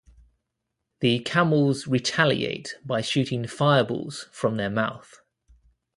The 1.01 1.19
camels 1.19 1.85
retaliate 1.85 2.73
by 2.83 3.01
shooting 3.01 3.45
fireballs 3.45 4.27
from 4.31 4.57
their 4.57 4.71
mouth. 4.71 5.21